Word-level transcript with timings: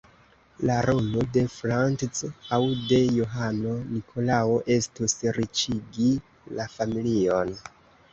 La 0.67 0.75
rolo 0.83 1.23
de 1.33 1.41
Frantz 1.55 2.23
aŭ 2.57 2.59
de 2.91 2.99
Johano-Nikolao 3.17 4.55
estus, 4.77 5.15
riĉigi 5.37 6.09
la 6.61 6.67
familion. 6.79 7.53